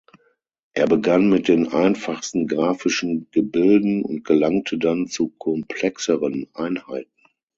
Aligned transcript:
Er 0.73 0.87
begann 0.87 1.29
mit 1.29 1.47
den 1.47 1.67
einfachsten 1.73 2.47
graphischen 2.47 3.27
Gebilden 3.29 4.01
und 4.01 4.23
gelangte 4.23 4.79
dann 4.79 5.05
zu 5.05 5.27
komplexeren 5.37 6.47
Einheiten. 6.55 7.11